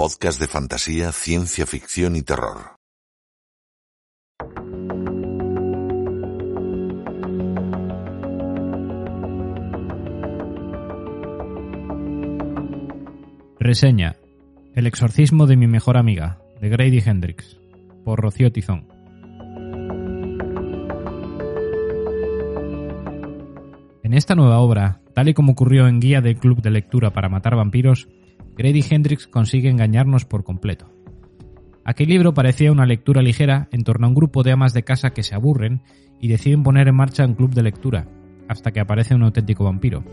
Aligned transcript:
podcast 0.00 0.40
de 0.40 0.46
fantasía, 0.46 1.12
ciencia 1.12 1.66
ficción 1.66 2.16
y 2.16 2.22
terror. 2.22 2.74
Reseña 13.58 14.16
El 14.74 14.86
exorcismo 14.86 15.46
de 15.46 15.58
mi 15.58 15.66
mejor 15.66 15.98
amiga, 15.98 16.40
de 16.62 16.70
Grady 16.70 17.02
Hendrix, 17.04 17.60
por 18.02 18.22
Rocío 18.22 18.50
Tizón. 18.50 18.88
En 24.02 24.14
esta 24.14 24.34
nueva 24.34 24.60
obra, 24.60 25.02
tal 25.14 25.28
y 25.28 25.34
como 25.34 25.52
ocurrió 25.52 25.86
en 25.88 26.00
Guía 26.00 26.22
del 26.22 26.38
Club 26.38 26.62
de 26.62 26.70
Lectura 26.70 27.10
para 27.10 27.28
Matar 27.28 27.54
Vampiros, 27.54 28.08
Grady 28.56 28.84
Hendrix 28.88 29.26
consigue 29.26 29.70
engañarnos 29.70 30.24
por 30.24 30.44
completo. 30.44 30.90
Aquel 31.84 32.08
libro 32.08 32.34
parecía 32.34 32.72
una 32.72 32.86
lectura 32.86 33.22
ligera 33.22 33.68
en 33.72 33.84
torno 33.84 34.06
a 34.06 34.08
un 34.10 34.14
grupo 34.14 34.42
de 34.42 34.52
amas 34.52 34.74
de 34.74 34.82
casa 34.82 35.10
que 35.10 35.22
se 35.22 35.34
aburren 35.34 35.82
y 36.20 36.28
deciden 36.28 36.62
poner 36.62 36.88
en 36.88 36.94
marcha 36.94 37.24
un 37.24 37.34
club 37.34 37.54
de 37.54 37.62
lectura, 37.62 38.06
hasta 38.48 38.70
que 38.70 38.80
aparece 38.80 39.14
un 39.14 39.22
auténtico 39.22 39.64
vampiro. 39.64 40.04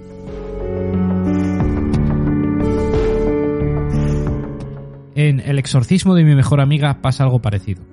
En 5.15 5.39
El 5.39 5.57
exorcismo 5.57 6.13
de 6.13 6.23
mi 6.23 6.35
mejor 6.35 6.61
amiga 6.61 7.01
pasa 7.01 7.23
algo 7.23 7.41
parecido. 7.41 7.83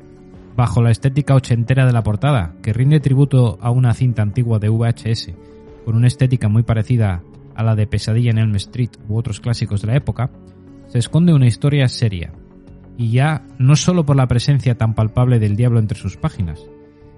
Bajo 0.56 0.82
la 0.82 0.90
estética 0.90 1.34
ochentera 1.34 1.86
de 1.86 1.92
la 1.92 2.02
portada, 2.02 2.54
que 2.62 2.72
rinde 2.72 3.00
tributo 3.00 3.58
a 3.60 3.70
una 3.70 3.92
cinta 3.94 4.22
antigua 4.22 4.58
de 4.58 4.68
VHS, 4.68 5.32
con 5.84 5.96
una 5.96 6.06
estética 6.06 6.48
muy 6.48 6.62
parecida 6.62 7.22
a 7.54 7.62
la 7.62 7.74
de 7.74 7.86
Pesadilla 7.86 8.30
en 8.30 8.38
Elm 8.38 8.54
Street 8.56 8.90
u 9.08 9.16
otros 9.16 9.40
clásicos 9.40 9.82
de 9.82 9.88
la 9.88 9.96
época, 9.96 10.30
se 10.88 10.98
esconde 10.98 11.34
una 11.34 11.46
historia 11.46 11.88
seria, 11.88 12.32
y 12.96 13.10
ya 13.10 13.44
no 13.58 13.76
solo 13.76 14.04
por 14.04 14.16
la 14.16 14.28
presencia 14.28 14.76
tan 14.76 14.94
palpable 14.94 15.38
del 15.38 15.56
diablo 15.56 15.78
entre 15.78 15.98
sus 15.98 16.16
páginas, 16.16 16.60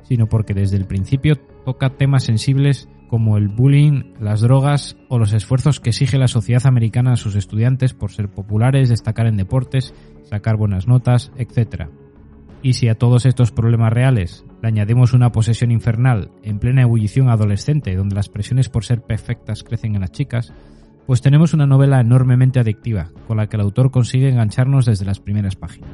sino 0.02 0.28
porque 0.28 0.54
desde 0.54 0.76
el 0.76 0.86
principio 0.86 1.36
toca 1.64 1.90
temas 1.90 2.24
sensibles 2.24 2.88
como 3.08 3.36
el 3.36 3.48
bullying, 3.48 4.14
las 4.20 4.40
drogas 4.40 4.96
o 5.08 5.18
los 5.18 5.32
esfuerzos 5.32 5.80
que 5.80 5.90
exige 5.90 6.18
la 6.18 6.28
sociedad 6.28 6.66
americana 6.66 7.12
a 7.12 7.16
sus 7.16 7.36
estudiantes 7.36 7.94
por 7.94 8.10
ser 8.10 8.28
populares, 8.28 8.88
destacar 8.88 9.26
en 9.26 9.36
deportes, 9.36 9.94
sacar 10.24 10.56
buenas 10.56 10.88
notas, 10.88 11.32
etc. 11.36 11.88
Y 12.67 12.72
si 12.72 12.89
a 12.89 12.97
todos 12.97 13.27
estos 13.27 13.53
problemas 13.53 13.92
reales 13.92 14.45
le 14.61 14.67
añadimos 14.67 15.12
una 15.12 15.31
posesión 15.31 15.70
infernal 15.70 16.33
en 16.42 16.59
plena 16.59 16.83
ebullición 16.83 17.28
adolescente, 17.28 17.95
donde 17.95 18.17
las 18.17 18.28
presiones 18.28 18.69
por 18.69 18.84
ser 18.84 19.03
perfectas 19.03 19.62
crecen 19.62 19.95
en 19.95 20.00
las 20.00 20.11
chicas, 20.11 20.53
pues 21.06 21.22
tenemos 21.22 21.55
una 21.55 21.69
novela 21.69 22.00
enormemente 22.00 22.59
adictiva, 22.59 23.12
con 23.28 23.37
la 23.37 23.47
que 23.47 23.56
el 23.56 23.62
autor 23.62 23.92
consigue 23.92 24.31
engancharnos 24.31 24.84
desde 24.84 25.05
las 25.05 25.20
primeras 25.20 25.55
páginas. 25.55 25.89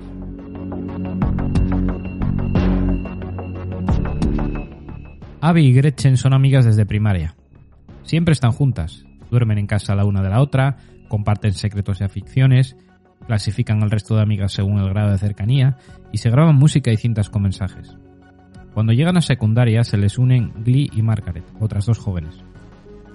Abby 5.42 5.66
y 5.66 5.74
Gretchen 5.74 6.16
son 6.16 6.32
amigas 6.32 6.64
desde 6.64 6.86
primaria. 6.86 7.36
Siempre 8.02 8.32
están 8.32 8.52
juntas, 8.52 9.04
duermen 9.30 9.58
en 9.58 9.66
casa 9.66 9.94
la 9.94 10.06
una 10.06 10.22
de 10.22 10.30
la 10.30 10.40
otra, 10.40 10.78
comparten 11.08 11.52
secretos 11.52 12.00
y 12.00 12.04
aficiones, 12.04 12.78
clasifican 13.26 13.82
al 13.82 13.90
resto 13.90 14.16
de 14.16 14.22
amigas 14.22 14.52
según 14.52 14.78
el 14.78 14.88
grado 14.88 15.12
de 15.12 15.18
cercanía 15.18 15.76
y 16.12 16.18
se 16.18 16.30
graban 16.30 16.56
música 16.56 16.90
y 16.90 16.96
cintas 16.96 17.30
con 17.30 17.42
mensajes. 17.42 17.96
Cuando 18.74 18.92
llegan 18.92 19.16
a 19.16 19.20
secundaria 19.20 19.84
se 19.84 19.98
les 19.98 20.18
unen 20.18 20.52
Glee 20.64 20.90
y 20.92 21.02
Margaret, 21.02 21.44
otras 21.60 21.86
dos 21.86 21.98
jóvenes. 21.98 22.42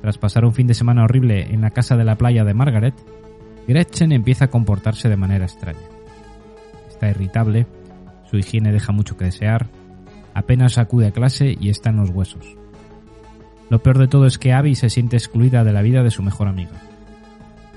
Tras 0.02 0.18
pasar 0.18 0.46
un 0.46 0.54
fin 0.54 0.68
de 0.68 0.74
semana 0.74 1.04
horrible 1.04 1.54
en 1.54 1.62
la 1.62 1.72
casa 1.72 1.98
de 1.98 2.04
la 2.04 2.16
playa 2.16 2.44
de 2.44 2.54
Margaret, 2.54 2.94
Gretchen 3.68 4.12
empieza 4.12 4.46
a 4.46 4.50
comportarse 4.50 5.10
de 5.10 5.18
manera 5.18 5.46
extraña. 5.46 5.80
Está 6.88 7.10
irritable, 7.10 7.68
su 8.30 8.38
higiene 8.38 8.72
deja 8.72 8.92
mucho 8.92 9.18
que 9.18 9.26
desear, 9.26 9.68
apenas 10.34 10.78
acude 10.78 11.08
a 11.08 11.12
clase 11.12 11.56
y 11.60 11.70
está 11.70 11.90
en 11.90 11.98
los 11.98 12.12
huesos. 12.12 12.56
Lo 13.70 13.80
peor 13.80 13.98
de 13.98 14.08
todo 14.08 14.26
es 14.26 14.38
que 14.38 14.54
Abby 14.54 14.76
se 14.76 14.90
siente 14.90 15.18
excluida 15.18 15.64
de 15.64 15.74
la 15.74 15.82
vida 15.82 16.04
de 16.04 16.12
su 16.12 16.24
mejor 16.24 16.48
amiga. 16.48 16.80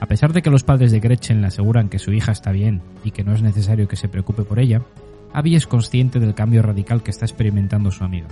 A 0.00 0.06
pesar 0.06 0.32
de 0.32 0.40
que 0.40 0.50
los 0.50 0.64
padres 0.64 0.92
de 0.92 0.98
Gretchen 0.98 1.42
le 1.42 1.48
aseguran 1.48 1.90
que 1.90 1.98
su 1.98 2.10
hija 2.10 2.32
está 2.32 2.52
bien 2.52 2.80
y 3.04 3.10
que 3.10 3.22
no 3.22 3.34
es 3.34 3.42
necesario 3.42 3.86
que 3.86 3.96
se 3.96 4.08
preocupe 4.08 4.44
por 4.44 4.58
ella, 4.58 4.82
Abby 5.34 5.56
es 5.56 5.66
consciente 5.66 6.18
del 6.18 6.34
cambio 6.34 6.62
radical 6.62 7.02
que 7.02 7.10
está 7.10 7.26
experimentando 7.26 7.90
su 7.90 8.02
amiga. 8.02 8.28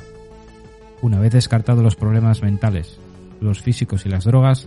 Una 1.02 1.20
vez 1.20 1.32
descartados 1.32 1.84
los 1.84 1.94
problemas 1.94 2.42
mentales, 2.42 2.98
los 3.42 3.60
físicos 3.60 4.06
y 4.06 4.08
las 4.08 4.24
drogas, 4.24 4.66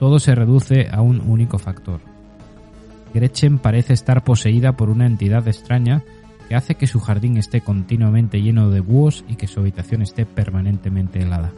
todo 0.00 0.18
se 0.18 0.34
reduce 0.34 0.88
a 0.90 1.00
un 1.00 1.20
único 1.20 1.58
factor. 1.58 2.00
Gretchen 3.14 3.58
parece 3.58 3.92
estar 3.92 4.24
poseída 4.24 4.72
por 4.72 4.90
una 4.90 5.06
entidad 5.06 5.46
extraña 5.46 6.02
que 6.48 6.56
hace 6.56 6.74
que 6.74 6.88
su 6.88 6.98
jardín 6.98 7.36
esté 7.36 7.60
continuamente 7.60 8.42
lleno 8.42 8.70
de 8.70 8.80
búhos 8.80 9.24
y 9.28 9.36
que 9.36 9.46
su 9.46 9.60
habitación 9.60 10.02
esté 10.02 10.26
permanentemente 10.26 11.20
helada. 11.20 11.52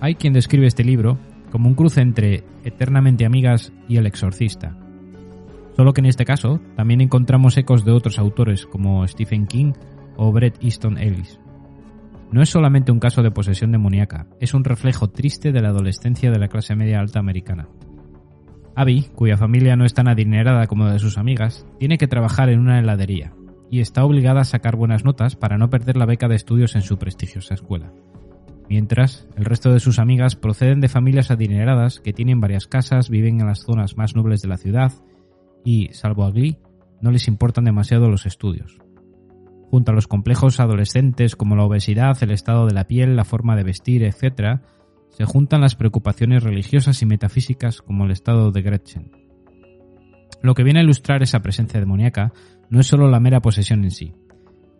Hay 0.00 0.14
quien 0.14 0.32
describe 0.32 0.66
este 0.66 0.84
libro 0.84 1.18
como 1.50 1.68
un 1.68 1.74
cruce 1.74 2.00
entre 2.00 2.44
Eternamente 2.64 3.26
Amigas 3.26 3.72
y 3.88 3.96
El 3.96 4.06
Exorcista. 4.06 4.76
Solo 5.76 5.92
que 5.92 6.00
en 6.00 6.06
este 6.06 6.24
caso 6.24 6.60
también 6.76 7.00
encontramos 7.00 7.56
ecos 7.56 7.84
de 7.84 7.92
otros 7.92 8.18
autores 8.18 8.66
como 8.66 9.06
Stephen 9.06 9.46
King 9.46 9.72
o 10.16 10.32
Bret 10.32 10.58
Easton 10.62 10.98
Ellis. 10.98 11.40
No 12.30 12.42
es 12.42 12.50
solamente 12.50 12.92
un 12.92 13.00
caso 13.00 13.22
de 13.22 13.30
posesión 13.30 13.72
demoníaca, 13.72 14.26
es 14.38 14.54
un 14.54 14.64
reflejo 14.64 15.08
triste 15.08 15.50
de 15.50 15.62
la 15.62 15.70
adolescencia 15.70 16.30
de 16.30 16.38
la 16.38 16.48
clase 16.48 16.76
media 16.76 17.00
alta 17.00 17.18
americana. 17.18 17.68
Abby, 18.76 19.08
cuya 19.14 19.36
familia 19.36 19.74
no 19.74 19.84
es 19.84 19.94
tan 19.94 20.08
adinerada 20.08 20.66
como 20.68 20.84
la 20.84 20.92
de 20.92 20.98
sus 21.00 21.18
amigas, 21.18 21.66
tiene 21.80 21.98
que 21.98 22.06
trabajar 22.06 22.50
en 22.50 22.60
una 22.60 22.78
heladería 22.78 23.32
y 23.70 23.80
está 23.80 24.04
obligada 24.04 24.42
a 24.42 24.44
sacar 24.44 24.76
buenas 24.76 25.04
notas 25.04 25.36
para 25.36 25.58
no 25.58 25.70
perder 25.70 25.96
la 25.96 26.06
beca 26.06 26.28
de 26.28 26.36
estudios 26.36 26.76
en 26.76 26.82
su 26.82 26.98
prestigiosa 26.98 27.54
escuela. 27.54 27.92
Mientras, 28.68 29.26
el 29.36 29.46
resto 29.46 29.72
de 29.72 29.80
sus 29.80 29.98
amigas 29.98 30.36
proceden 30.36 30.80
de 30.80 30.88
familias 30.88 31.30
adineradas 31.30 32.00
que 32.00 32.12
tienen 32.12 32.40
varias 32.40 32.66
casas, 32.66 33.08
viven 33.08 33.40
en 33.40 33.46
las 33.46 33.60
zonas 33.60 33.96
más 33.96 34.14
nobles 34.14 34.42
de 34.42 34.48
la 34.48 34.58
ciudad 34.58 34.92
y, 35.64 35.88
salvo 35.92 36.24
a 36.24 36.30
Glee, 36.30 36.58
no 37.00 37.10
les 37.10 37.28
importan 37.28 37.64
demasiado 37.64 38.10
los 38.10 38.26
estudios. 38.26 38.78
Junto 39.70 39.92
a 39.92 39.94
los 39.94 40.06
complejos 40.06 40.60
adolescentes 40.60 41.34
como 41.34 41.56
la 41.56 41.64
obesidad, 41.64 42.16
el 42.22 42.30
estado 42.30 42.66
de 42.66 42.74
la 42.74 42.84
piel, 42.84 43.16
la 43.16 43.24
forma 43.24 43.56
de 43.56 43.64
vestir, 43.64 44.02
etc., 44.02 44.60
se 45.10 45.24
juntan 45.24 45.62
las 45.62 45.74
preocupaciones 45.74 46.42
religiosas 46.42 47.00
y 47.00 47.06
metafísicas 47.06 47.80
como 47.80 48.04
el 48.04 48.10
estado 48.10 48.50
de 48.50 48.62
Gretchen. 48.62 49.10
Lo 50.42 50.54
que 50.54 50.62
viene 50.62 50.80
a 50.80 50.82
ilustrar 50.82 51.22
esa 51.22 51.40
presencia 51.40 51.80
demoníaca 51.80 52.32
no 52.68 52.80
es 52.80 52.86
solo 52.86 53.08
la 53.08 53.18
mera 53.18 53.40
posesión 53.40 53.82
en 53.84 53.90
sí. 53.90 54.14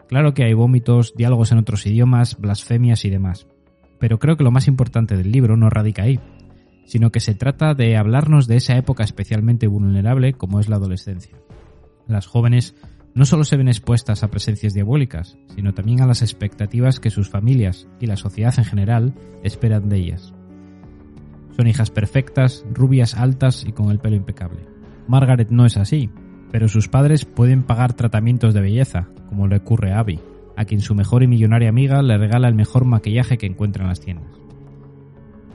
Claro 0.09 0.35
que 0.35 0.45
hay 0.45 0.55
vómitos, 0.55 1.15
diálogos 1.17 1.53
en 1.53 1.59
otros 1.59 1.87
idiomas, 1.87 2.39
blasfemias 2.39 3.05
y 3.05 3.11
demás, 3.11 3.47
pero 3.99 4.19
creo 4.19 4.37
que 4.37 4.45
lo 4.45 4.51
más 4.51 4.69
importante 4.69 5.17
del 5.17 5.33
libro 5.33 5.57
no 5.57 5.71
radica 5.71 6.03
ahí, 6.03 6.21
sino 6.85 7.11
que 7.11 7.21
se 7.21 7.35
trata 7.35 7.75
de 7.75 7.97
hablarnos 7.97 8.47
de 8.47 8.57
esa 8.57 8.77
época 8.77 9.05
especialmente 9.05 9.67
vulnerable 9.67 10.33
como 10.33 10.61
es 10.61 10.69
la 10.69 10.77
adolescencia. 10.77 11.37
Las 12.07 12.27
jóvenes 12.27 12.75
no 13.15 13.27
solo 13.27 13.45
se 13.45 13.57
ven 13.57 13.69
expuestas 13.69 14.23
a 14.23 14.31
presencias 14.31 14.75
diabólicas, 14.75 15.37
sino 15.55 15.75
también 15.75 16.01
a 16.01 16.07
las 16.07 16.23
expectativas 16.23 17.01
que 17.01 17.11
sus 17.11 17.29
familias 17.29 17.89
y 18.01 18.07
la 18.07 18.17
sociedad 18.17 18.55
en 18.59 18.65
general 18.65 19.15
esperan 19.43 19.89
de 19.89 19.97
ellas. 19.97 20.33
Son 21.57 21.67
hijas 21.67 21.91
perfectas, 21.91 22.65
rubias 22.73 23.15
altas 23.15 23.65
y 23.67 23.73
con 23.73 23.91
el 23.91 23.99
pelo 23.99 24.17
impecable. 24.17 24.61
Margaret 25.09 25.51
no 25.51 25.67
es 25.67 25.77
así, 25.77 26.11
pero 26.53 26.69
sus 26.69 26.89
padres 26.89 27.25
pueden 27.25 27.65
pagar 27.65 27.95
tratamientos 27.95 28.55
de 28.55 28.61
belleza, 28.61 29.09
como 29.29 29.49
le 29.49 29.57
ocurre 29.57 29.93
a 29.93 29.99
Abby, 29.99 30.21
a 30.59 30.65
quien 30.65 30.81
su 30.81 30.97
mejor 30.97 31.23
y 31.23 31.29
millonaria 31.29 31.69
amiga 31.69 32.03
le 32.03 32.19
regala 32.19 32.49
el 32.49 32.55
mejor 32.57 32.85
maquillaje 32.85 33.39
que 33.39 33.47
encuentra 33.47 33.85
en 33.85 33.91
las 33.91 34.01
tiendas. 34.01 34.33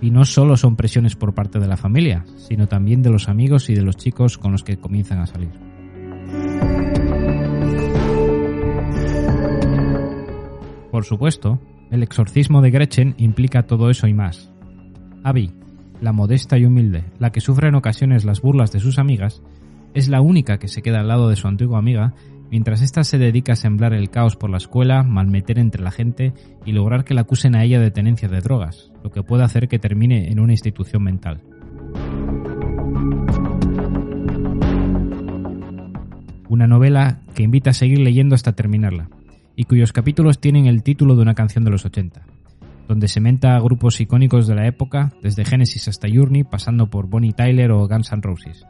Y 0.01 0.11
no 0.11 0.23
solo 0.23 0.55
son 0.55 0.77
presiones 0.77 1.17
por 1.17 1.33
parte 1.33 1.59
de 1.59 1.67
la 1.67 1.75
familia, 1.75 2.23
sino 2.37 2.67
también 2.67 3.01
de 3.01 3.09
los 3.09 3.27
amigos 3.27 3.69
y 3.69 3.75
de 3.75 3.81
los 3.81 3.97
chicos 3.97 4.37
con 4.37 4.53
los 4.53 4.63
que 4.63 4.77
comienzan 4.77 5.19
a 5.19 5.27
salir. 5.27 5.51
Por 10.89 11.03
supuesto, 11.03 11.59
el 11.91 12.01
exorcismo 12.01 12.61
de 12.61 12.71
Gretchen 12.71 13.13
implica 13.17 13.63
todo 13.63 13.89
eso 13.89 14.07
y 14.07 14.13
más. 14.13 14.53
Abby, 15.21 15.51
la 15.99 16.13
modesta 16.13 16.57
y 16.57 16.63
humilde, 16.63 17.03
la 17.19 17.33
que 17.33 17.41
sufre 17.41 17.67
en 17.67 17.75
ocasiones 17.75 18.23
las 18.23 18.41
burlas 18.41 18.71
de 18.71 18.79
sus 18.79 18.99
amigas, 18.99 19.43
es 19.93 20.07
la 20.07 20.21
única 20.21 20.59
que 20.59 20.69
se 20.69 20.81
queda 20.81 21.01
al 21.01 21.09
lado 21.09 21.27
de 21.27 21.35
su 21.35 21.49
antigua 21.49 21.77
amiga, 21.77 22.13
mientras 22.49 22.81
ésta 22.81 23.03
se 23.03 23.17
dedica 23.17 23.53
a 23.53 23.55
sembrar 23.55 23.93
el 23.93 24.09
caos 24.09 24.35
por 24.35 24.49
la 24.49 24.57
escuela, 24.57 25.03
malmeter 25.03 25.59
entre 25.59 25.83
la 25.83 25.91
gente 25.91 26.33
y 26.65 26.71
lograr 26.71 27.03
que 27.03 27.13
la 27.13 27.21
acusen 27.21 27.55
a 27.55 27.63
ella 27.63 27.79
de 27.79 27.91
tenencia 27.91 28.27
de 28.27 28.41
drogas, 28.41 28.91
lo 29.03 29.11
que 29.11 29.23
puede 29.23 29.43
hacer 29.43 29.67
que 29.67 29.79
termine 29.79 30.31
en 30.31 30.39
una 30.39 30.53
institución 30.53 31.03
mental. 31.03 31.41
Una 36.49 36.67
novela 36.67 37.21
que 37.33 37.43
invita 37.43 37.71
a 37.71 37.73
seguir 37.73 37.99
leyendo 37.99 38.35
hasta 38.35 38.53
terminarla, 38.53 39.09
y 39.55 39.65
cuyos 39.65 39.91
capítulos 39.91 40.39
tienen 40.39 40.67
el 40.67 40.83
título 40.83 41.15
de 41.15 41.21
una 41.21 41.35
canción 41.35 41.63
de 41.63 41.71
los 41.71 41.85
80, 41.85 42.25
donde 42.87 43.07
se 43.07 43.19
menta 43.19 43.55
a 43.55 43.59
grupos 43.59 43.99
icónicos 44.01 44.47
de 44.47 44.55
la 44.55 44.67
época, 44.67 45.13
desde 45.21 45.45
Genesis 45.45 45.87
hasta 45.87 46.07
Journey, 46.11 46.43
pasando 46.43 46.89
por 46.89 47.07
Bonnie 47.07 47.33
Tyler 47.33 47.71
o 47.71 47.87
Guns 47.87 48.11
N' 48.11 48.21
Roses. 48.21 48.65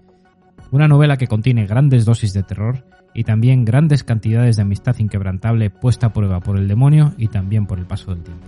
Una 0.71 0.87
novela 0.87 1.17
que 1.17 1.27
contiene 1.27 1.65
grandes 1.65 2.05
dosis 2.05 2.33
de 2.33 2.43
terror 2.43 2.85
y 3.13 3.23
también 3.23 3.65
grandes 3.65 4.03
cantidades 4.03 4.55
de 4.55 4.61
amistad 4.63 4.95
inquebrantable 4.99 5.69
puesta 5.69 6.07
a 6.07 6.13
prueba 6.13 6.39
por 6.39 6.57
el 6.57 6.67
demonio 6.67 7.13
y 7.17 7.27
también 7.27 7.65
por 7.65 7.79
el 7.79 7.85
paso 7.85 8.13
del 8.13 8.23
tiempo. 8.23 8.47